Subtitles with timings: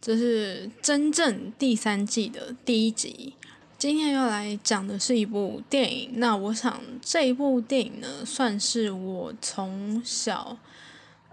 [0.00, 3.34] 这是真正第三季的第一集。
[3.76, 6.12] 今天要来讲的是一部电影。
[6.14, 10.56] 那我想这一部电影呢，算是我从小，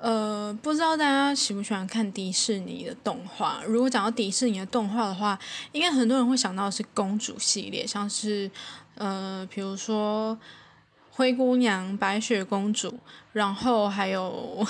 [0.01, 3.63] 呃，不知道大家喜不喜欢看迪士尼的动画。
[3.65, 5.39] 如果讲到迪士尼的动画的话，
[5.71, 8.52] 应该很多人会想到是公主系列，像是
[8.95, 10.38] 呃，比如说。
[11.18, 12.93] 灰姑娘、白雪公主，
[13.33, 14.63] 然后还有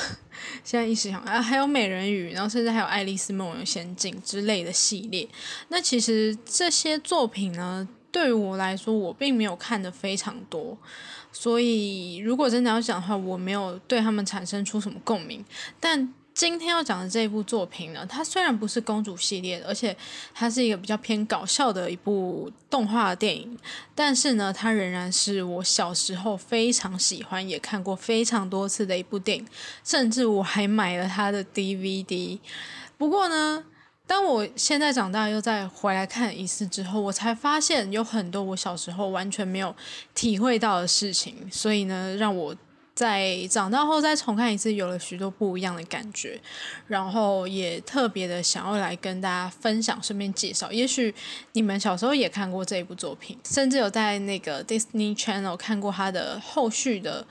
[0.64, 5.28] 现在一时想啊，还有美人鱼，然后甚至还有爱丽丝梦游仙境之类的系列。
[5.68, 10.78] 那其实这些作品呢，对于我来说，我并没有看的非常多，
[11.34, 15.44] 所以如果真的要讲的话，我没有对他们产生出什么共鸣，
[15.82, 16.14] 但。
[16.38, 19.98] 今天要讲的这一部作品呢，它虽然不是公主系列的，而且
[20.36, 23.58] 它是一个比较偏搞笑的一部动画电影，
[23.96, 29.48] 但是呢，它仍然是我小时候非常喜欢，也看过非常多次的一部电影，
[29.84, 32.38] 甚至我还买了它的 DVD。
[33.00, 33.64] 不过呢，
[34.06, 39.76] 当我现在长大又再回来看一次之后，我才发现有很多我小时候完全没有
[40.14, 42.56] 体会到的事情，所以呢，让我。
[42.98, 46.42] 在长大后再重看一次，有了许多不一样的感觉，
[46.88, 50.72] 然后也特别的想要来跟大家分享，顺便介绍。
[50.72, 51.14] 也许
[51.52, 57.28] 你们小时候也看过这一部作品，甚至有在那个 Disney Channel 看过它的后续的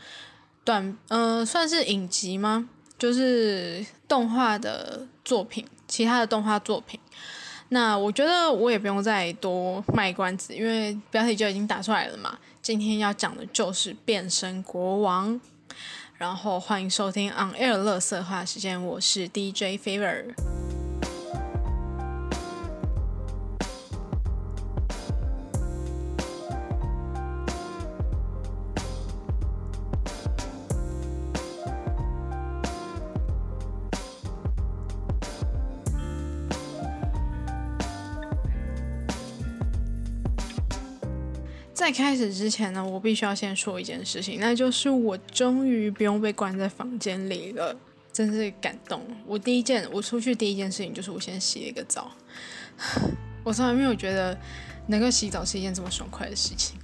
[0.63, 2.69] 短，呃，算是影集吗？
[2.97, 7.01] 就是动画的作品，其他的动画作品。
[7.71, 12.39] 那我觉得我也不用再多卖关子，因为标题就已经打出来了嘛。
[12.63, 15.35] 今天要讲的就是《变身国王》。
[16.19, 20.35] 然后欢迎收听 On Air 乐色话时间，我是 DJ Fever。
[41.87, 47.77] 在开始之前呢，我必须要先说一件事情，那就是我终于不用被关在房间里了，
[48.13, 49.01] 真是感动。
[49.25, 52.11] 我第一件，我出去第一件事情就是我先洗了一个澡，
[53.45, 54.37] 我从来没有觉得
[54.89, 56.77] 能够洗澡是一件这么爽快的事情。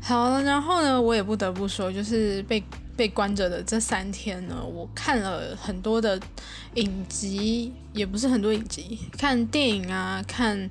[0.00, 2.62] 好了，然后呢，我也不得不说，就是被
[2.96, 6.16] 被关着的这三天呢，我看了很多的
[6.74, 10.70] 影集，也不是很多影集，看电影啊，看。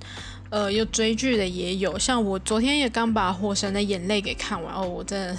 [0.49, 5.37] 呃，有追剧的也有，像我昨天也刚把《火神的眼泪》给看完哦，我真的，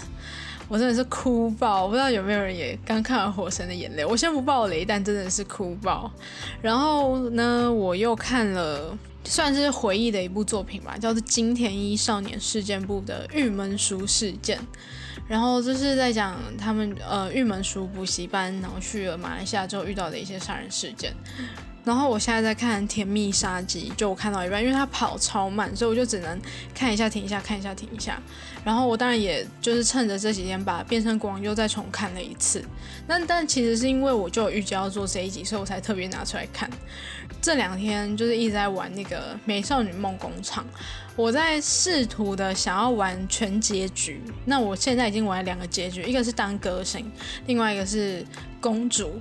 [0.68, 1.84] 我真的是哭爆！
[1.84, 6.10] 我不知道有没有人也刚看完《火神的眼泪》，我先不爆雷，但真的是哭爆。
[6.60, 14.58] 然后呢，我又看了算是回忆的一部作品吧，叫做金田一少年事件部的《玉门书事件》，
[15.28, 21.14] 然后就是在讲他们呃玉门书补习班，然后去了马来西亚之后遇到的一些杀人事件。
[21.86, 26.36] 然后我现在在看《甜蜜杀机》，就我看到一半，因为它跑超慢，所以我就只能
[26.74, 28.20] 看一下停一下，看一下停一下。
[28.64, 32.60] 然后我当然也就是趁着这几天把《变身国王》又再重看了一次。
[33.06, 36.68] 那但其实是因为我就预计要做这一集，所以我才特别拿出来看。
[37.40, 40.64] 这两天就是一直在玩那个《美少女梦工厂》，
[41.14, 44.20] 我在试图的想要玩全结局。
[44.44, 47.08] 那我现在已经玩两个结局，一个是当歌星，
[47.46, 48.26] 另外一个是
[48.60, 49.20] 公主。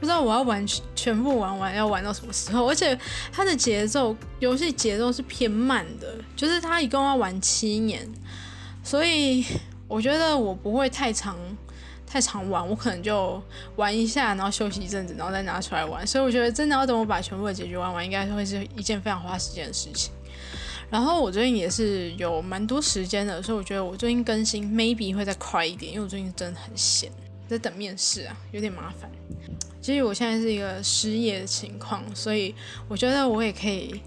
[0.00, 0.66] 不知道我要玩
[0.96, 2.98] 全部玩完要玩到什么时候，而且
[3.30, 8.08] 它的节奏游戏节奏是偏慢的，就是它一共要玩七年，
[8.82, 9.44] 所以
[9.86, 11.36] 我觉得我不会太长
[12.06, 13.40] 太长玩，我可能就
[13.76, 16.04] 玩一下，然后休息一阵子，然后再拿出来玩。
[16.06, 20.10] 所以我觉得真的要等我把全部的结局玩完，应该会是一件非常花时间的事情。
[20.88, 27.12] 然后我最近也是有蛮多时间的，所以我觉得我最近更新 maybe 会再快一点，因为我最近真的很闲，
[27.46, 29.08] 在等面试啊，有点麻烦。
[29.90, 32.54] 其实我现在是一个失业的情况，所以
[32.86, 34.00] 我觉得我也可以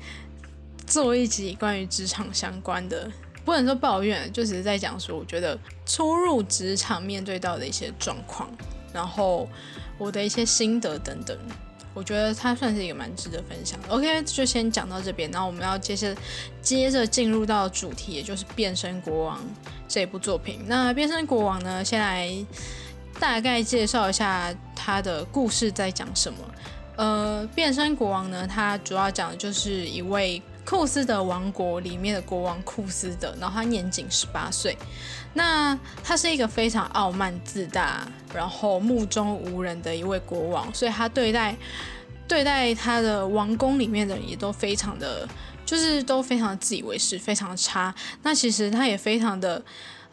[0.88, 3.12] 做一集关于职场相关的，
[3.44, 8.50] 不能说抱怨，就只是在讲说，我觉得初入职场面对到的一些状况，
[8.94, 9.46] 然后
[9.98, 11.38] 我的一些心得等等，
[11.94, 13.90] 我觉得它算是一个蛮值得分享的。
[13.90, 16.16] OK，就先讲到这边，然后我们要接着
[16.62, 19.38] 接着进入到主题，也就是《变身国王》
[19.86, 20.62] 这部作品。
[20.66, 22.34] 那《变身国王》呢，先来。
[23.19, 24.52] 大概介绍一下
[24.83, 26.39] 他的故事在讲什么。
[26.97, 34.77] 呃，变身国王呢，他主要讲的就是一位库斯的王国里面的国王库斯的，然后他年仅十八岁。
[35.33, 41.56] 那他是一个非常傲慢自大，然后目中无人的一位国王，所以他对待
[42.27, 45.27] 对待他的王宫里面的人也都非常的，
[45.65, 47.95] 就是都非常自以为是，非常差。
[48.21, 49.63] 那其实他也非常的。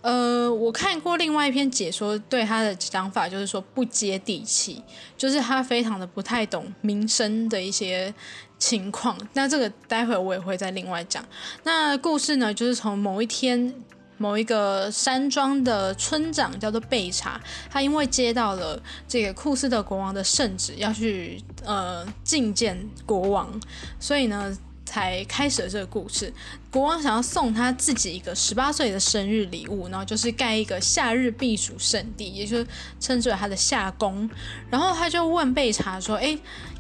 [0.03, 4.83] 呃，我看过另外一篇解说，对他的讲法就是说不接地气，
[5.17, 8.13] 就是他非常的不太懂民生的一些
[8.59, 9.17] 情况。
[9.35, 11.23] 那这个待会我也会再另外讲。
[11.65, 13.75] 那故事呢，就是从某一天，
[14.17, 17.39] 某一个山庄的村长叫做贝查，
[17.69, 23.61] 他因为接到了这个库斯的国王的圣旨，要去呃觐见国王，
[23.99, 24.57] 所以呢。
[24.91, 26.33] 才开始了这个故事。
[26.69, 32.67] 国王想要送他自己一个十八岁的生日礼物，然后就是盖一个夏日避暑胜地，也就是
[32.99, 34.29] 称之为他的夏宫。
[34.69, 36.37] 然后他就问贝查说：“哎，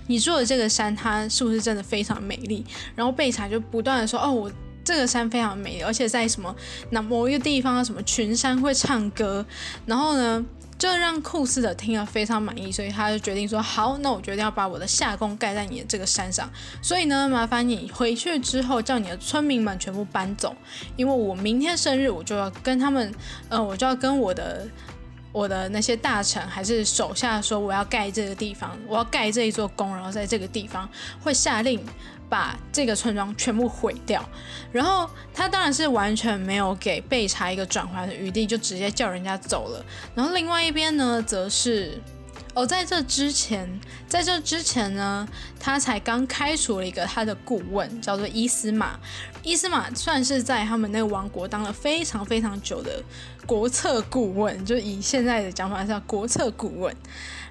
[0.08, 2.66] 你住的这个山，它是不是真的非常美丽？”
[2.96, 4.50] 然后贝查就不断的说：“哦，我
[4.84, 6.52] 这个山非常美丽，而且在什么
[6.90, 9.46] 那某一个地方，什么群山会唱歌。”
[9.86, 10.44] 然后呢？
[10.80, 16.50] 就让库斯的听了非常满意，所以他就决定说：“好，那我决定要把我的夏宫盖在你的这个山上。
[16.80, 20.56] 所以呢，麻烦你回去之后叫你的村民们全部搬走，
[20.96, 23.14] 因为我明天生日，我就要跟他们，
[23.50, 24.66] 呃，我就要跟我的
[25.32, 30.88] 我的那些大臣还是手下说，我要盖这个地方，我要盖这一座宫，然后在这个地方
[31.22, 31.78] 会下令。”
[32.30, 34.24] 把这个村庄全部毁掉，
[34.72, 39.84] 然后他当然是完全没有给贝查一个转圜的余地，就直接叫人家走了。
[40.14, 42.00] 然后另外一边呢，则是
[42.60, 43.66] 哦，在这之前，
[44.06, 45.26] 在这之前呢，
[45.58, 49.00] 他才刚开除了一个他的顾问，叫做伊斯玛。
[49.42, 53.02] 伊斯玛算是在他们那个王国当了非常非常久的
[53.46, 56.94] 国策顾问，就以现在的讲法叫国策顾问。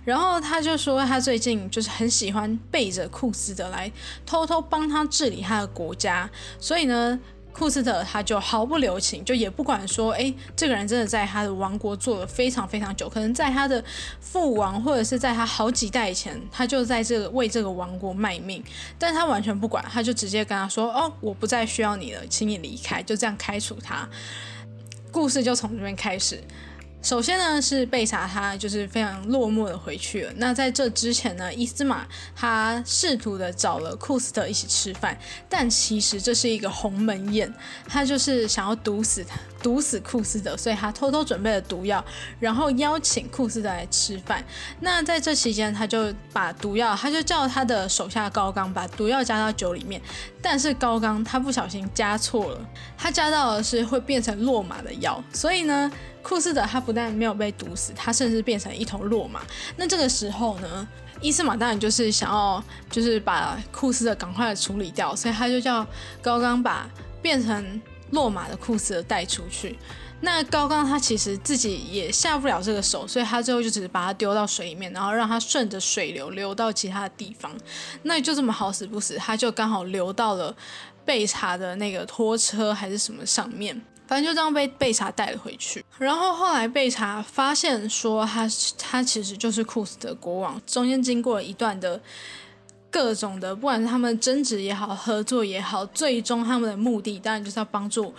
[0.05, 3.91] 然后他就说，他最近就是很喜欢背着库斯德来
[4.27, 6.29] 偷偷帮他治理他的国家，
[6.59, 7.19] 所以呢，
[7.59, 13.83] 库斯特他就毫不留情，就也不管说，哎，这个人真的在他的王国做了非常非常久，可能在他的
[14.21, 18.63] 父王或者是在他好几代以前，他就在这个为这个王国卖命，
[18.97, 24.07] 但他完全不管，他就直接跟他说，哦，我不再需要你了，请你离开，就这样开除他。
[25.11, 26.41] 故事就从这边开始。
[27.01, 30.33] 首先呢，是贝查他就是非常落寞的回去了。
[30.35, 32.05] 那在这之前呢，伊斯玛
[32.35, 35.17] 他试图的找了库斯特一起吃饭，
[35.47, 37.51] 但其实这是一个鸿门宴，
[37.87, 42.03] 他就是想要毒死他，毒死库斯特，所以他偷偷准备了毒药，
[42.37, 44.43] 然后邀请库斯特来吃饭。
[44.81, 50.01] 那在这期间，他就把毒药，他就叫他的手下高刚把毒药加到酒里面，
[50.41, 55.89] 但是高刚他不小心加错了，他加到的是会变成落马的药，所以呢。
[56.29, 59.41] 库斯的他不但没有被毒死，他甚至变成一头落马。
[59.77, 60.87] 那这个时候呢，
[61.21, 65.83] 伊斯玛当然就是想要，就是把库斯的赶快处理掉，所以他就叫
[66.21, 66.87] 高刚把
[67.19, 67.81] 变成
[68.11, 69.75] 落马的库斯带出去。
[70.21, 77.51] 那高刚他其实自己也下不了这个手，所以他最后就只是把他丢到水里面，然后让他顺着水流流到其他的地方。
[78.03, 80.55] 那就这么好死不死，他就刚好流到了
[81.03, 83.81] 被查的那个拖车还是什么上面。
[84.09, 92.01] 反正就这样被贝查带了回去，然后后来贝查发现说他他其实就是库斯的国王，中间经过了一段的
[92.89, 98.11] 各种的，不管是他们争执也好，合作也好，最终他们的目的当然就是要帮助。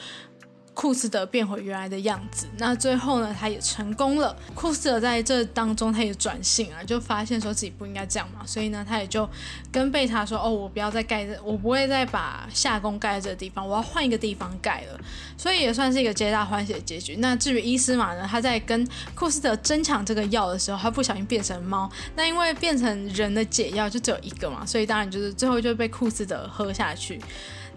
[0.72, 4.34] 库斯德变回原来的样子，那最后呢，他也成功了。
[4.54, 9.28] 库斯德在这当中，他也转性啊，就发现说自己不应该这样嘛，所以呢，他也就
[9.70, 14.98] 跟贝塔说：“哦，我不要再盖这，我不会再把夏宫盖在这个地方，我要换一个地方盖了。”
[15.36, 17.16] 所以也算是一个皆大欢喜的结局。
[17.16, 27.20] 那至于伊斯玛呢，他在跟库斯德争抢这个药的时候，他不小心变成猫，那因为变成人的解药就只有一个嘛，所以当然就是最后就被库斯德喝下去。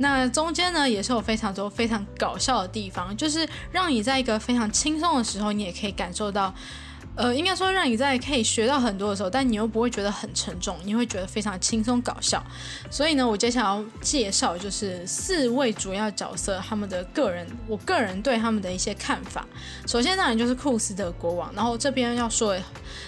[0.04, 6.54] 那中间呢，也是有非常多非常搞笑的地方，就是让你在一个非常轻松的时候，你也可以感受到，
[7.16, 12.44] 呃，应该说让你在可以学到很多的时候，但你又不会觉得很沉重，你会觉得非常轻松搞笑。
[12.92, 19.48] 所以呢，我接下来要介绍就是四位主要角色他们的个人，我个人对他们的一些看法。
[19.88, 22.54] 首先当然就是库斯的国王，然后这边要说，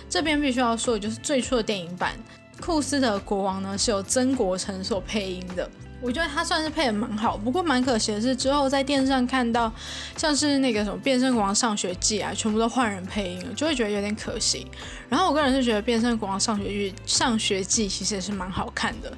[0.10, 2.14] 这边必须要说的就是最初的电影版
[2.62, 5.70] 库斯的国王呢，是由曾国成所配音的。
[6.02, 9.72] 我觉得他算是配的蛮好，不过蛮可惜的是，之后在电视上看到
[10.16, 14.68] 像是那个什么《变身国王上学记》啊，全部都换人配音了，就会觉得有点可惜。
[15.10, 19.12] 然后我个人是觉得《变身国王上学记》上学记其实也是蛮好看的，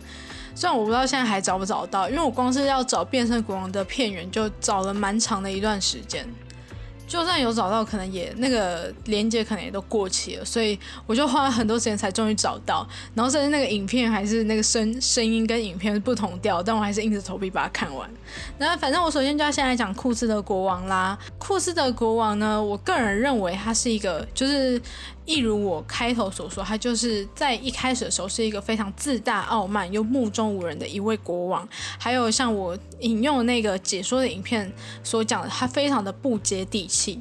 [0.55, 6.25] 虽然我不知道现在还找不找到，因为我光是要找《变身国王》的片源就找了蛮长的一段时间。
[7.07, 12.87] 就算有找到，可能也那个连接可能也都过期了，所以我就花了很多时间才终于找到。
[13.15, 18.09] 然后甚至那个影片还是那个声声音跟影片是不同调，但我还是硬着头皮把它看完。
[18.57, 21.17] 那反正我首先就要先来讲库斯的国王啦。
[21.39, 24.79] 库斯的国王呢，我个人认为他是一个就是。
[25.27, 31.67] 一如我开头所说，他就是在一开始的时候是一个非常自大、傲慢又目中无人的一位国王。
[31.99, 34.71] 还有像我引用那个解说的影片
[35.03, 37.19] 所讲的，他非常的不接地气。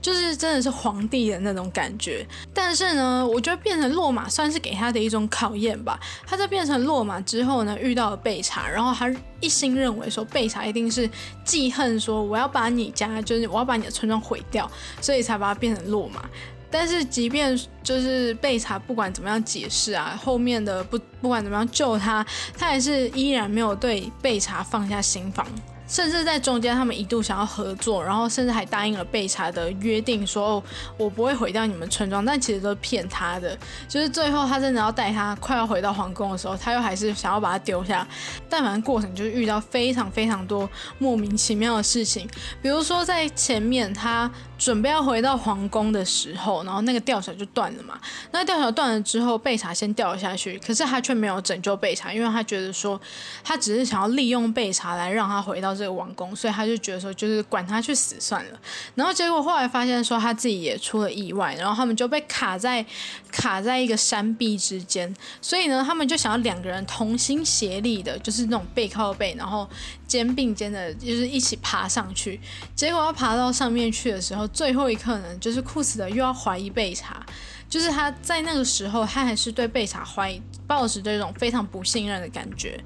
[0.00, 5.96] 就是真的是皇帝的那种感觉，但是呢，我觉得变成落马算是给他的一种考验吧。
[6.26, 11.08] 他在变成落马之后呢，遇到了贝查，然后他一心认为说贝查一定是
[11.44, 14.68] 记恨，说我要把你家，就是我要把你的村庄毁掉，
[15.00, 16.28] 所以才把他变成落马。
[16.72, 22.26] 但是即便就是贝查不管怎么样解释啊，后面的不不管怎么样救他，
[22.56, 25.46] 他还是依然没有对贝查放下心防。
[25.92, 30.64] 甚至在中间，他们一度想要合作，然后甚至还答应了贝查的约定，说，
[30.96, 33.54] 我不会毁掉你们村庄，但其实都是骗他的。
[33.86, 38.08] 就是最后他真的要带他快要回到皇宫的时候，他又还是想要把他丢下。
[38.48, 40.66] 但反正过程就是遇到非常非常多
[40.98, 42.26] 莫名其妙的事情，
[42.62, 48.00] 比如说在前面他准备要回到皇宫的时候，然后那个吊桥就断了嘛。
[48.30, 52.98] 那吊桥断了之后，贝查先掉了下去，可是他却没有拯救贝查，因为他觉得说
[53.44, 55.76] 他只是想要利用贝查来让他回到。
[55.81, 58.60] 这个王宫，所以他就觉得说，就是管他去死算了。
[58.94, 62.84] 然后结果后来发现说，他自己也出了意外，然后他们就被卡在
[63.30, 65.14] 卡在一个山壁之间。
[65.40, 69.68] 所以呢，他们就想要两个人同心协力的，就是那种背靠背，然后
[70.06, 72.40] 肩并肩的，就是一起爬上去。
[72.74, 77.24] 结果要爬到上面去的时候，最后一刻呢，就是库斯的又要怀疑贝查，
[77.68, 82.78] 就是他在那个时候，他还是对贝查怀，抱着这种非常不信任的感觉。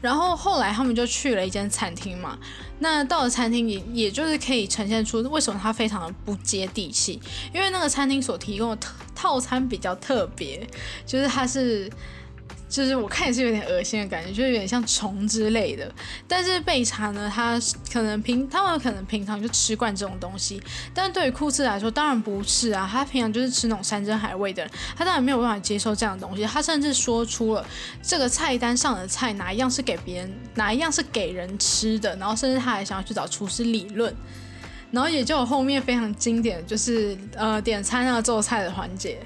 [0.00, 2.38] 然后后来他们就去了一间餐厅嘛，
[2.78, 7.20] 那到了餐厅也也就是可以呈现出为什么它非常的不接地气，
[7.54, 8.78] 因为那个餐厅所提供的
[9.14, 10.66] 套餐比较特别，
[11.06, 11.90] 就是它是。
[12.70, 15.92] 就是我看也是有点恶心的感觉，就是有点像虫之类的。
[16.28, 17.60] 但是贝茶呢，他
[17.92, 20.62] 可能平他们可能平常就吃惯这种东西，
[20.94, 22.88] 但对于库斯来说，当然不是啊。
[22.90, 24.64] 他平常就是吃那种山珍海味的，
[24.96, 26.44] 他当然没有办法接受这样的东西。
[26.44, 27.66] 他甚至说出了
[28.00, 34.14] 这个菜单上的菜哪一样是给别人，哪一样是给人吃的，然后甚至他还想要去找厨师理论。
[34.92, 39.18] 然后也就后面非常经典，就是呃点餐啊做菜的环节。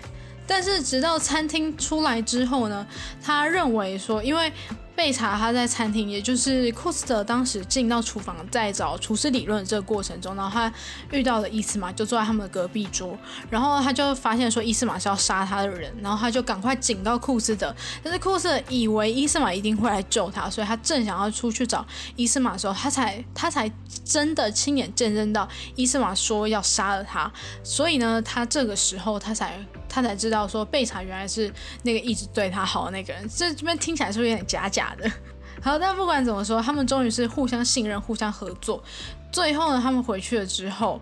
[0.46, 2.86] 但是直到餐厅出来之后呢，
[3.22, 4.52] 他认为说，因为
[4.96, 10.72] 贝查他在餐厅，也就是库斯特当时进到厨房在找厨师理论这个过程中，然后他
[11.10, 13.18] 遇到了伊斯玛，就坐在他们的隔壁桌，
[13.50, 17.74] 然后他就发现说伊斯玛是要杀他的人，然后他就赶快警告库斯特，
[18.04, 21.84] 但是库斯特以为伊斯玛一定会来救他，所以他正想要出去找
[22.14, 23.68] 伊斯玛的时候，他才他才
[24.04, 27.28] 真的亲眼见证到伊斯玛说要杀了他，
[27.64, 29.58] 所以呢，他这个时候他才。
[29.94, 31.52] 他才知道说贝查原来是
[31.84, 35.08] 那个一直对他好的那个人，这这边听起来是不是有点假假的？
[35.62, 38.82] 好，但不管怎么说，他们终于是互相信任、互相合作。
[39.30, 41.00] 最后呢，他们回去了之后。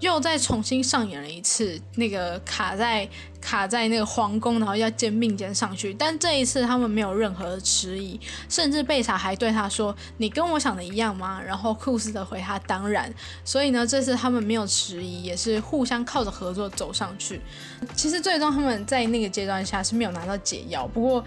[0.00, 3.08] 又再重新上演了一次，那个卡在
[3.40, 13.12] 卡在那个皇宫，然后要肩并肩上去，但这一次他们没有任何的迟疑，甚至贝塔还对他说：“你跟我想的一样吗？”然后库斯的回他：“当然。”
[13.44, 17.40] 所以呢，这次他们没有迟疑，也是互相靠着合作走上去。
[17.96, 21.24] 其实最终他们在那个阶段下是没有拿到解药，不过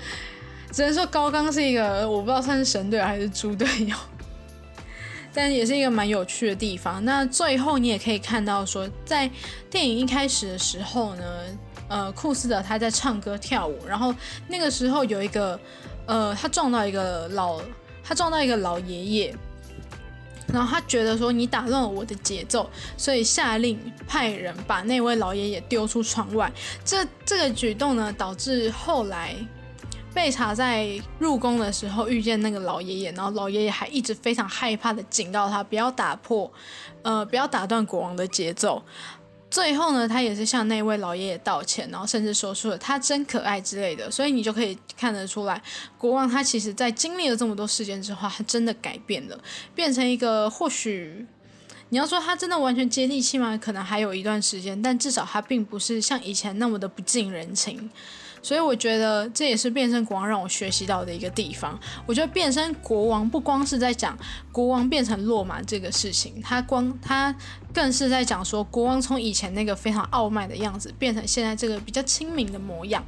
[0.71, 3.95] 只能说高刚是一个我不知道算是神队友还是猪队友。
[5.33, 7.03] 但也是一个蛮有趣的地方。
[7.05, 9.29] 那最后你也可以看到，说在
[9.69, 11.23] 电影一开始的时候呢，
[11.87, 14.13] 呃，库斯的他在唱歌跳舞，然后
[14.47, 15.59] 那个时候有一个，
[16.05, 17.61] 呃，他撞到一个老，
[18.03, 19.35] 他撞到一个老爷爷，
[20.51, 26.51] 然后他觉得说你打乱了我的节奏，所以下令派人把那位老爷爷丢出窗外。
[26.83, 29.35] 这这个举动呢，导致后来。
[30.13, 36.51] 贝查在入宫的时候遇见那个老爷爷，然后老爷爷还一直非常害怕的警告他不要打破，
[37.01, 38.83] 呃，不要打断国王的节奏。
[39.49, 44.09] 最后呢，他也是向那位老爷爷道歉，然后甚至说出了他真可爱之类的。
[44.09, 45.61] 所以你就可以看得出来，
[45.97, 49.37] 国王他其实在经历了这么多事件之后，他真的改变了，
[49.75, 51.25] 变成一个或许
[51.89, 53.57] 你要说他真的完全接地气吗？
[53.57, 57.89] 可能还有一段时间，但至少他并不是像以前那么的不近人情。
[58.41, 61.79] 所以我觉得这也是变身国王让我学习到的一个地方。
[62.05, 64.17] 我觉得变身国王不光是在讲
[64.51, 67.35] 国王变成落马这个事情，他光他
[67.73, 73.03] 更是在讲说国王从以前那个非常傲慢的样子变成现在这个比较亲民的模样。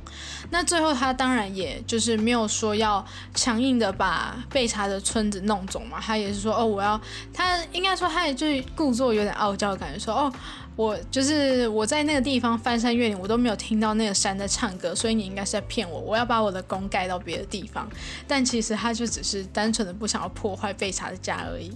[0.51, 6.99] 那最后他当然也就是没有说要强硬的把贝查的村子弄走嘛，他也是说哦我要
[7.33, 10.31] 他应该说他也就是故作有点傲娇的感觉说哦。
[10.75, 15.99] 我就是我在那个地方翻山越岭，我都没有听到那个山在唱歌，所以你应该是在骗我。
[15.99, 17.87] 我要把我的宫盖到别的地方，
[18.27, 21.71] 但其实他就只是单纯的不想要破坏贝查的家而已。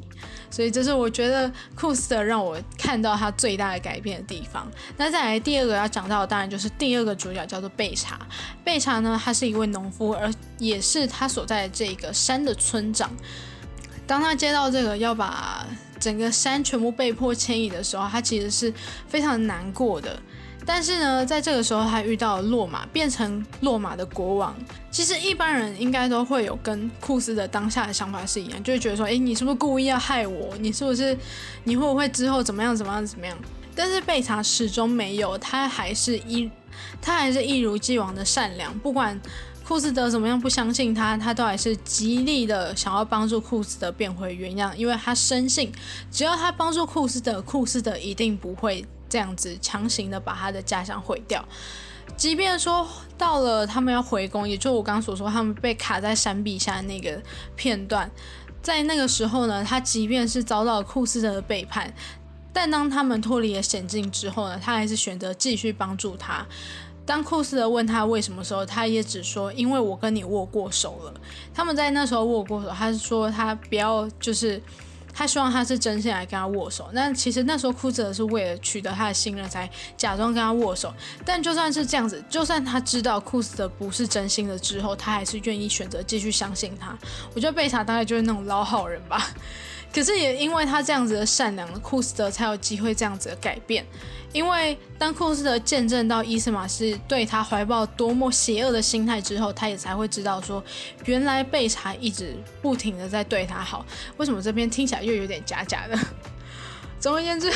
[0.50, 4.68] 所以这是我觉得库斯特让我看到他最大的改变的地方。
[4.98, 8.20] 那再来第二个要讲到的，当然就是第二个主角叫做贝查。
[8.64, 13.12] 贝查呢，他是一位农夫，而也是他所在的这个山的村长。
[14.08, 15.68] 当他接到这个要把
[16.00, 18.74] 整个山全部被迫迁移的时候，他其实是
[19.08, 20.20] 非常难过的。
[20.66, 24.54] 但是呢，在这个时候，他遇到了落马，变成落马的国王。
[24.92, 30.54] 其实一般人应该都会有跟库斯的当下的想法是一样，就会觉得说，哎，你是不是故意要害我？
[30.60, 31.18] 你是不是
[31.64, 33.38] 你会不会之后怎么样怎么样怎么样？
[33.74, 36.52] 但是贝查始终没有，他还是一
[37.02, 39.18] 他还是一如既往的善良，不管
[39.68, 45.72] 库斯德怎么样不相信他，他都还是极力的想要帮助库斯德变回原样，因为他深信，
[46.10, 48.86] 只要他帮助库斯德，库斯德一定不会。
[49.10, 51.42] 这样子强行的把他的家乡毁掉，
[52.18, 52.86] 即便说
[53.18, 57.18] 到了他们要回宫，也就我刚刚所说，他们被卡在山壁下那个
[57.56, 58.12] 片段，
[58.62, 61.94] 在那个时候呢，他即便是遭到库斯特的背叛，
[62.52, 66.46] 但当他们脱离了险境之后呢，他还是选择继续帮助他。
[67.08, 71.14] 当库斯特问他为什么时候，他也只说因为我跟你握过手了。
[71.56, 74.62] 他们在那时候握过手，他是说他不要就是。
[75.20, 80.94] 他希望他是真心来跟他握手，那其实那时候库兹是为了取得他的信任才假装跟他握手。
[81.26, 86.96] 但就算是这样子，就算他知道库斯的不是真心的之后，他还是愿意选择继续相信他。
[87.34, 89.28] 我觉得贝塔大概就是那种老好人吧。
[89.98, 93.84] 可是也因为他这样子的善良，库斯德才有机会这样子的改变。
[94.32, 100.64] 因为当库斯德见证到伊斯玛是对他怀抱多么邪恶的心态之后，他也才会知道说，
[101.06, 103.84] 原来贝查一直不停的在对他好。
[104.18, 105.98] 为什么这边听起来又有点假假的？
[107.02, 107.52] 总而言之。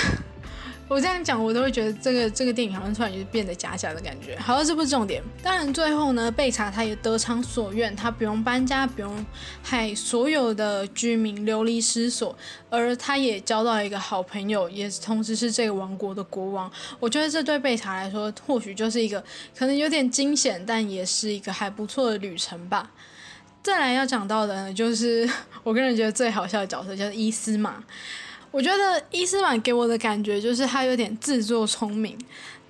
[0.92, 4.38] 我这样讲，我都会觉得这个这个电影好像突然就变得假假的感觉。
[4.38, 5.24] 好，这不是重点。
[5.42, 9.26] 当然，最后呢，贝查他也得偿所愿，他不用搬家，不用
[9.64, 12.38] 害所有的居民流离失所，
[12.70, 16.70] 而他也交到一个好朋友，也同时是这个王国的国王。
[17.00, 19.24] 我觉得这对贝查来说，或许就是一个
[19.58, 22.92] 可能有点惊险，但也是一个还不错的旅程吧。
[23.64, 25.30] 再来要讲到的呢，就是
[25.64, 27.82] 我个人觉得最好笑的角色，就是伊斯玛。
[28.52, 32.18] 我觉得伊斯曼给我的感觉就是他有点自作聪明。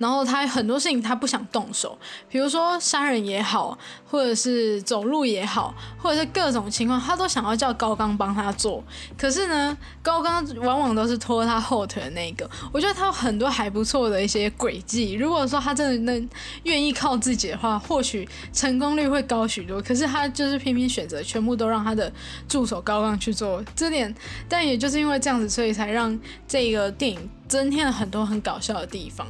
[0.02, 1.96] 然后他很多事情他不想动手，
[2.28, 3.78] 比如说杀人也好，
[4.10, 8.82] 或者是走路也好，或者是各种情况，他都想要叫高刚帮他做。
[9.16, 12.50] 可是呢，高刚往往都是拖他后腿的那个。
[12.72, 15.12] 我觉得他有很多还不错的一些轨迹。
[15.12, 16.28] 如果说他真的能
[16.64, 19.80] 愿意靠自己的话，或许成功率会高许多。
[19.80, 22.12] 可是他就是偏偏选择全部都让他的
[22.48, 24.12] 助手高刚去做这点，
[24.48, 29.26] 但也就是因为这样子，所以才让这个电影增添了很多很搞笑的地方。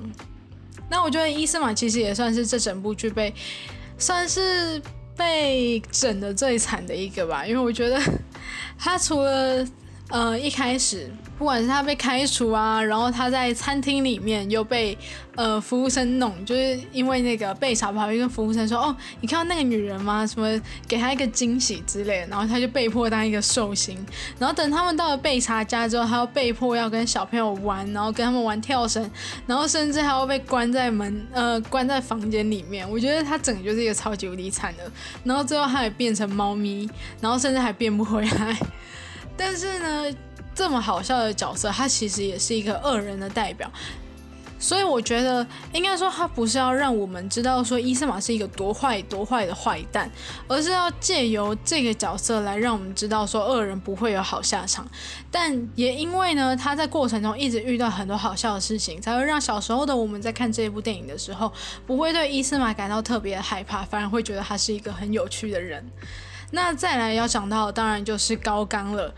[0.93, 3.33] 那我觉得伊斯玛其实也算是这整部剧被
[3.97, 4.81] 算是
[5.17, 7.99] 被整的最惨的一个吧，因为我觉得
[8.79, 9.67] 他除了
[10.13, 11.11] 呃一开始。
[11.39, 14.97] 不管是他被开除啊，然后他在餐厅里面又被
[15.35, 20.25] 呃服务生弄，就是因为那个被查跑去跟服务生说：“哦，你看到那个女人吗？
[20.25, 20.49] 什么
[20.87, 23.99] 给她一个惊喜之类的。”然后他就被迫当一个寿星。
[24.39, 29.11] 然后等他们到了被查家之后，他又被迫要跟小朋友玩，然后跟他们玩跳绳，
[29.45, 32.89] 然后甚至还要被关在门呃关在房间里面。
[32.89, 34.89] 我觉得他整个就是一个超级无敌惨的。
[35.25, 36.89] 然后最后他也变成猫咪，
[37.21, 38.57] 然后甚至还变不回来。
[39.37, 40.17] 但是呢。
[40.55, 43.73] 这么好笑的角色，他其实也是一个恶人的代表，
[44.59, 50.11] 所以我觉得应该说他不是要让我们知道说伊斯玛是一个多坏多坏的坏蛋，
[50.47, 54.87] 而是要借由这个角色来让我们知道说恶人不会有好下场。
[55.31, 61.51] 但也因为呢，他在过程中一直遇到很多好笑的事情，才会让小时候的我们在看这部电影的时候，
[61.87, 65.83] 不会对伊斯玛感到特别害怕，反而会觉得他是一个很有趣的人。
[66.53, 69.13] 那再来要讲到，当然就是高刚了，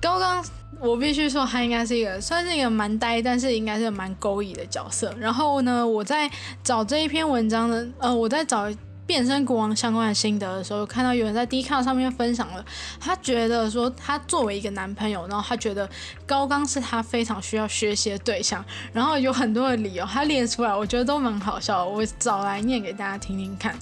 [0.00, 0.42] 高刚。
[0.78, 5.10] 我必须说，他应该是一个算是一个蛮呆，但是应该是蛮勾引的角色。
[5.18, 6.30] 然后呢，我在
[6.62, 8.70] 找这一篇文章的，呃，我在找
[9.06, 12.62] 变身国王相关的心得的时候，看到有人在 d 卡上面分享了，
[13.00, 15.88] 他觉得说他作为一个男朋友，然后他觉得
[16.26, 23.74] 高刚是他非常需要学习的对象，然后有很多的理由，他列出来，我觉得都蛮好笑，我找来念给大家听听看。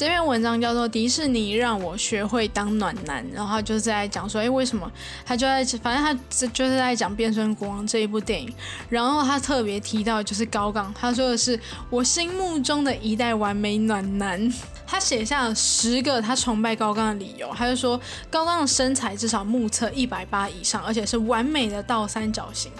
[0.00, 4.90] 这篇文章叫做《迪士尼让我学会当暖男》，然后就是在讲说，哎，为什么
[5.26, 8.50] 他就在，反正他就是在讲《变身国王》这一部电影，
[8.88, 11.60] 然后他特别提到就是高杠，他说的是
[11.90, 14.50] 我心目中的一代完美暖男，
[14.86, 22.72] 他写下了十个他崇拜高杠的理由，他就说高杠的身材至少目测一百八以上，而且是完美的倒三角形，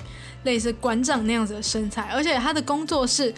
[0.45, 3.35] 类似馆长那样子的身材，而且他的工作是。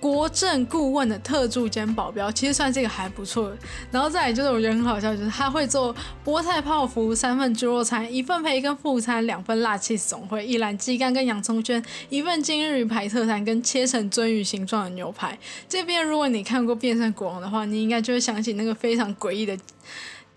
[0.00, 3.52] 国政顾问的特助兼保镖，其实算这个还不错。
[3.90, 15.36] 然后再来就是我觉得很好笑，就是他会做菠菜泡芙、三份猪肉餐、一份培根副餐、两份辣气总会、一篮鸡肝跟洋葱圈、一份今日鱼排特餐跟切成鳟鱼形状的牛排。
[15.68, 19.58] 这边如果你看过《变身国王》的话，你应该就会想起那个非常诡异的。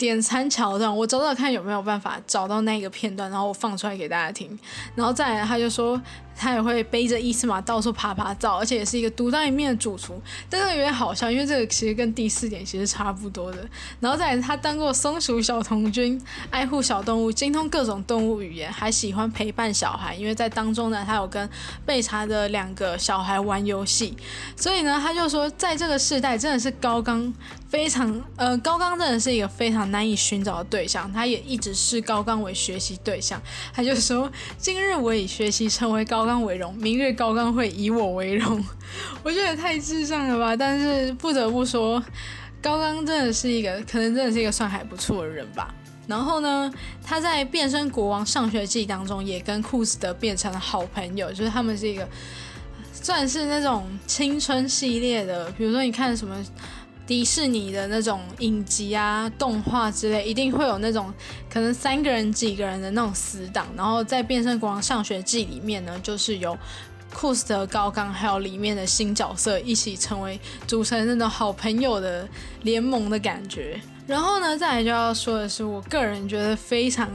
[0.05, 4.57] 点餐桥段，我找找看有没有办法找到那个片段，然后我放出来给大家听。
[4.95, 6.01] 然后再来，他就说
[6.35, 10.19] 他也会背着伊斯玛到处爬爬照，而且也是一个独当一面的主厨。
[10.49, 13.59] 但是有点好笑，因为这个其实跟第四点其实差不多的。
[13.99, 20.15] 然后再来，他当过松鼠小童军，爱护小动物，精通各种动物语言，还喜欢陪伴小孩。
[20.15, 21.47] 因为在当中呢，他有跟
[21.85, 24.17] 被查的两个小孩玩游戏，
[24.55, 27.31] 所以呢，他就说在这个时代真的是高刚。
[27.71, 33.41] 非常呃，高刚真的是一个非常难以寻找的对象，他也一直视高刚为学习对象。
[33.73, 34.29] 他就说
[34.59, 38.61] ：“今日我以学习成为高刚为荣，明日高刚会以我为荣。
[39.23, 40.53] ”我觉得太智障了吧！
[40.53, 42.03] 但是不得不说，
[42.61, 45.73] 高刚真的是一个可能真的是一个算还不错的人吧。
[46.07, 46.69] 然后呢，
[47.01, 52.05] 他在变身国王上学季当中也跟库斯德变成了好朋友，就是他们是一个
[52.91, 56.35] 算是那种青春系列的，比如说你看什么。
[57.11, 61.13] 迪士尼的那种影集啊、动画之类，一定会有那种
[61.49, 63.67] 可能三个人、几个人的那种死党。
[63.75, 66.57] 然后在《变身国王上学记》里面呢，就是有
[67.13, 72.25] 库斯特、高刚，还有里面的新角色一起成为组成那种好朋友的
[72.61, 73.77] 联盟的感觉。
[74.07, 77.09] 然后呢，再来就要说的是，我个人觉得非常。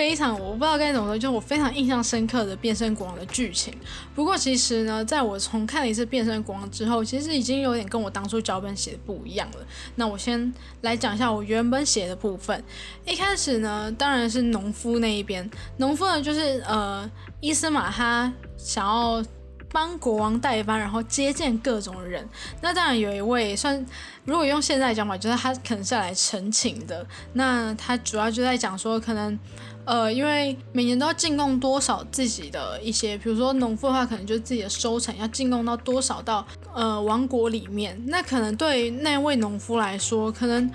[0.00, 3.70] 非常，我不知道该怎么说，就是我非常印象深刻的变身国王的剧情。
[4.14, 9.58] 不过其实呢，在我重看了一次变身国王之后，其实已经有点跟我当初脚本写的不一样了。
[9.96, 12.64] 那我先来讲一下我原本写的部分。
[13.04, 17.08] 一开始呢，当然是农夫那一边，农夫呢就是呃
[17.40, 19.22] 伊斯玛他想要
[19.70, 22.26] 帮国王代班，然后接见各种人。
[22.62, 23.84] 那当然有一位算，
[24.24, 27.06] 如果用现在讲法，就是他可能是来陈情的。
[27.34, 29.38] 那他主要就在讲说可能。
[29.84, 40.70] 呃，因为每年都要进贡多少自己的一些，比如说农夫的话，可能就是自己的收成要进贡到多少到呃王国里面，那可能对那位农夫来说，可能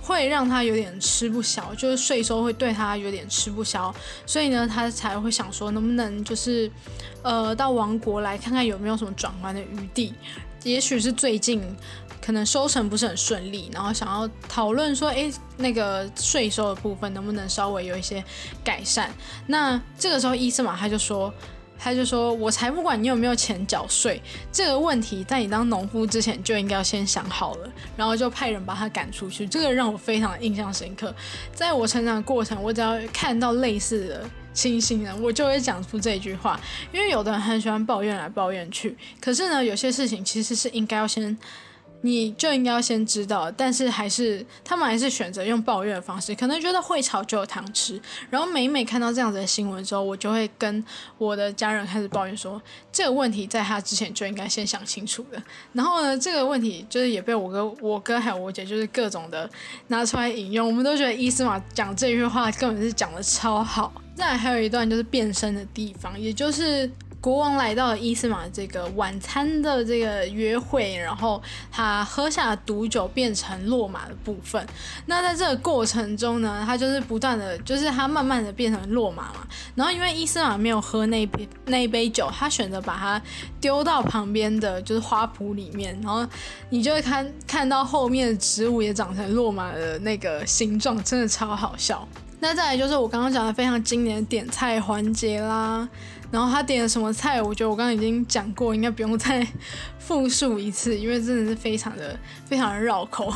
[0.00, 3.92] 会让他有点吃不消，就是税收会对他有点吃不消，
[4.26, 6.70] 所以呢，他才会想说，能不能就是
[7.22, 10.14] 呃到王国来看看有没有什么转换的余地，
[10.62, 11.60] 也许是最近。
[12.24, 18.22] 可能收成不是很顺利，然后想要讨论说，哎，那个税收的部分能不能稍微有一些
[18.62, 19.10] 改善？
[19.48, 21.34] 那这个时候伊斯玛他就说，
[21.76, 29.44] 他就说我才不管你有没有钱缴税，这个问题在你当农夫之前就应该要先想好了，然后就派人把他赶出去。
[29.44, 31.12] 这个让我非常印象深刻，
[31.52, 36.60] 在我成长的过程，我只要看到类似的情形呢，我就会讲出这句话，
[36.92, 41.36] 因为有的人很喜欢抱怨来抱怨去，可是呢，有些事情其实是应该要先。
[42.02, 48.00] 你就应该先知道，但是还是他们还是选择用抱怨的方式，可能觉得会吵就有糖吃。
[48.28, 50.84] 然后每每看到这样子的新闻之后，我就会跟
[51.16, 52.60] 我的家人开始抱怨说，
[52.92, 55.42] 这个问题在他之前就应该先想清楚的。
[55.72, 59.48] 然后呢，这个问题就是也被我哥、我哥还有我姐就是各种的
[59.86, 63.92] 拿出来引用，我们都觉得伊斯玛讲这句话根本是讲的超好。
[64.14, 66.90] 再还有一段就是变身的地方，也就是。
[67.22, 74.66] 国王来到了伊斯玛这个晚餐的这个约会，然后他喝下毒酒变成落马的部分。
[75.06, 79.46] 那在这个过程中呢，他就是不断的，就是他慢慢的变成落马嘛。
[79.76, 83.22] 然后因为伊斯玛没有喝那杯那一杯酒，他选择把它
[83.60, 86.26] 丢到旁边的就是花圃里面，然后
[86.70, 92.04] 你就会看看到后面的植物也长成落马的那个形状，真的超好笑。
[92.40, 95.88] 那再来就是我刚刚讲的非常经典的点菜环节啦。
[96.32, 97.40] 然后他点了什么菜？
[97.40, 99.46] 我觉得我刚刚已经讲过，应该不用再
[99.98, 103.32] 复述一次，因为真的是非常的非常的绕口。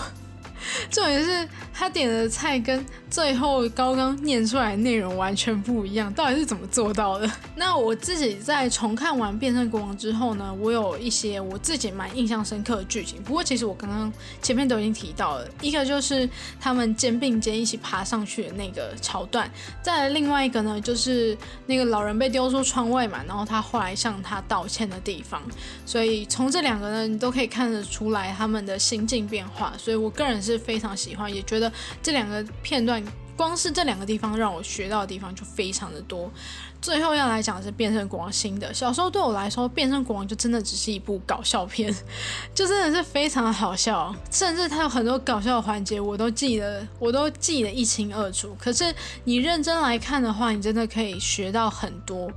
[0.91, 7.31] 重点是他点的菜跟最后刚刚念出来内容完全不一样，到底是怎么做到的？
[7.57, 13.23] 那我自己在重看完《变身国王》之后呢，我有一些我自己蛮印象深刻的剧情。
[13.23, 16.29] 不过其实我刚刚前面都已经提到了，一个就是
[16.61, 19.51] 他们肩并肩一起爬上去的那个桥段，
[19.83, 25.41] 再来另外一个呢，就是那个老人被丢出窗外嘛，然后他后来向他道歉的地方。
[25.85, 29.73] 所以从这两个呢，你都可以看得出来他们的心境变化。
[29.79, 33.03] 所以我个人是非常喜欢，也觉得这两个片段。
[33.37, 36.33] 光是这两个地方让我学到的地方就非常的多。
[36.81, 38.73] 最后要来讲的是《变身国王》新的。
[38.73, 41.95] 小时候对我来说，《变身国王》就真的只是一部搞笑片，
[42.55, 48.57] 就真的是非常的好笑，甚至它有很多搞笑的环节，我都记得，我都记得一清二楚。
[48.59, 48.91] 可是
[49.25, 52.31] 你认真来看的话，你真的可以学到很多。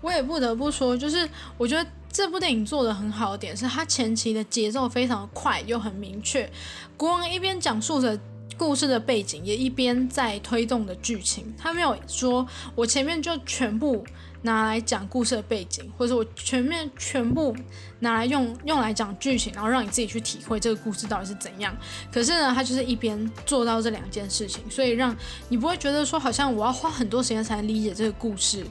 [0.00, 6.50] 我也不得不说，就是我觉得这部电影做的很好的点是，它前期的节奏非常快又很明确。
[6.96, 8.18] 国王一边讲述着。
[8.58, 14.02] 故事的背景也一边在推动的剧情，他没有说我前面就全部
[14.40, 17.54] 拿来讲故事的背景，或者我全面全部
[17.98, 21.76] 拿来用用来讲剧情，然后让你自己去体会这个故事到底是怎样。
[22.10, 25.14] 可是呢，他就是一边做到这两件事情，所以让
[25.50, 28.64] 你不会觉得说好像我要花很多时间才能理解这个故事。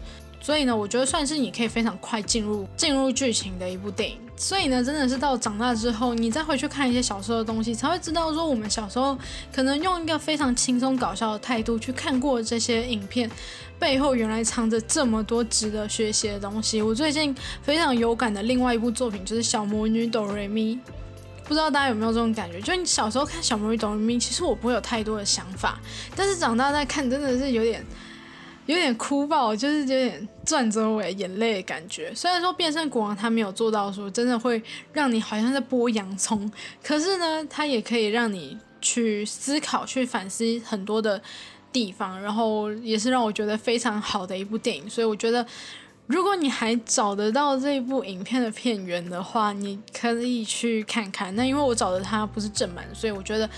[0.46, 4.20] 所以呢，我觉得算是你可以非常快进入进入剧情的一部电影。
[4.36, 9.18] 所以呢，真的是到长大之后，你再回去看一些小时候的东西，才会知道说我们小时候
[9.52, 13.28] 可能用一个非常轻松搞笑的态度去看过这些影片，
[13.80, 16.80] 背后原来藏着这么多值得学习的东西。
[16.80, 20.76] 我最近非常有感的另外一部作品就是《小魔女哆瑞咪》，
[21.46, 22.62] 不知道大家有没有这种感觉？
[22.62, 25.80] 就你小时候看《小魔女哆瑞咪》，其实我不会有太多的想法，
[26.16, 27.84] 但是长大再看，真的是有点。
[28.66, 32.14] 有点哭爆，就是有点转着尾眼泪的感觉。
[32.16, 36.52] 虽然说变身国王他没有做到说真的会让你好像在剥洋葱，
[36.84, 41.22] 可是呢，他也可以让你去思考、去反思很多的
[41.72, 44.90] 地方，然后也是让我觉得非常好的一部电影。
[44.90, 45.46] 所以我觉得，
[46.08, 51.36] 如果你还找得到这部影片的片源的话，你可以去看看。
[51.36, 53.50] 那因为我找的它不是正版，所以我觉得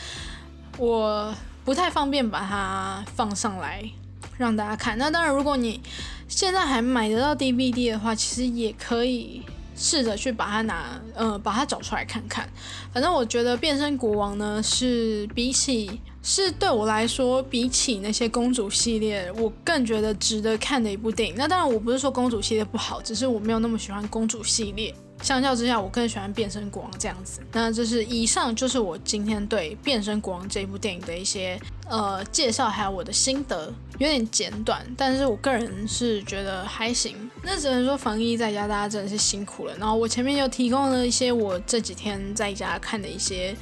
[0.77, 3.89] 我不太方便把它放上来。
[4.37, 4.97] 让大家看。
[4.97, 5.81] 那当然，如果你
[6.27, 9.41] 现在还买得到 DVD 的话，其实也可以
[9.75, 12.47] 试着去把它拿，呃，把它找出来看看。
[12.93, 21.35] 反正我觉得《变身国王》呢，是比起是对我来说，比起那些公主系列，我更觉得值得看的一部电影。
[21.37, 24.93] 那当然，我不是说公主系列不好，只是我没有那么喜欢公主系列。
[25.21, 27.41] 相较之下，我更喜欢《变身国王》这样子。
[27.51, 37.15] 那这是以上就是我今天对《变身国王》这部电影的一些呃介绍，还有我的心得，有点简短，但是我个人是觉得还行。
[37.43, 39.75] 那只能说防疫在家，大家真的是辛苦了。
[39.77, 43.55] 然后我前面又提供了一些我这几天在家看的一些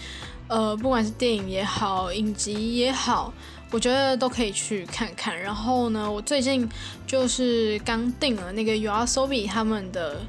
[0.50, 3.34] 呃，不管是电影也好，影集也好，
[3.72, 5.40] 我觉得都可以去看看。
[5.40, 6.68] 然后呢，我最近
[7.08, 10.20] 就是刚订了那个 u r s o b i 他们的。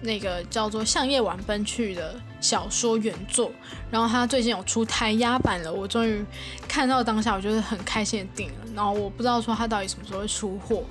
[0.00, 3.50] 那个叫做《向夜晚奔去》的小说原作，
[3.90, 6.24] 然后他最近有出台压版了，我终于
[6.68, 8.54] 看到当下，我就是很开心的订了。
[8.74, 10.84] 然后我不知道说他到底什么时候会出货，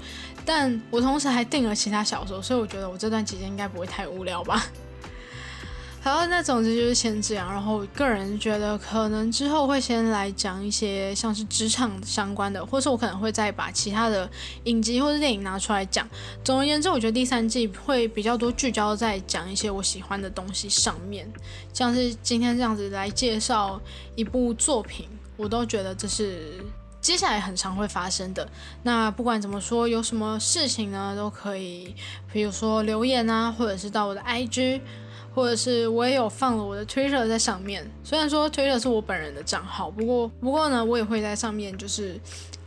[0.45, 4.65] 但我同时还订了其他小说，所以我觉得我这段期间应该不会太无聊吧。
[5.99, 7.51] 好，那总之就是先这样。
[7.51, 14.29] 然后个人觉得，可能之后会先来讲一些像是职场相关的，或是我可能会再把其他的
[14.63, 16.07] 影集或者电影拿出来讲。
[16.45, 21.29] 总而言之，我觉得第三季会比较多聚焦在讲一些我喜欢的东西上面，
[21.73, 23.77] 像是今天这样子来介绍
[24.15, 26.63] 一部作品，我都觉得这是
[27.01, 28.47] 接下来很常会发生的。
[28.83, 31.93] 那不管怎么说，有什么事情呢，都可以，
[32.31, 34.79] 比如说留言啊，或者是到我的 IG。
[35.37, 42.19] 或者是我也有放了我的 Twitter 在上面，虽然说 Twitter 是我本人的账号，不过不过呢，我也会在上面就是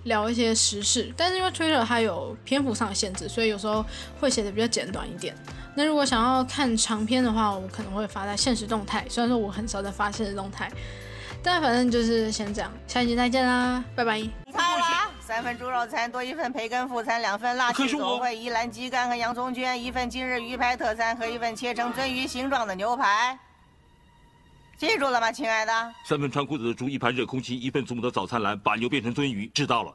[0.04, 3.84] 聊一些时事，但是因为 Twitter 它有篇幅上的限制，所以有时候
[4.20, 5.34] 会写的比较简短一点。
[5.74, 10.70] 那如果想要看长篇的话，我可能会发在现实动态，虽然说我很少在发现实动态。
[11.42, 14.22] 但反正就是先这样，下一期再见啦，拜拜。
[15.30, 23.38] 三份猪肉餐，多一份培根副餐，两份辣鸡总会，一篮鸡肝和洋葱圈，一份今日鱼排特餐和一份切成鳟鱼形状的牛排。
[24.76, 25.72] 记住了吗，亲爱的？
[26.04, 29.94] 三份穿裤子的猪，一盘热空气，一份祖母的早餐篮，把牛变成鳟鱼，知道了。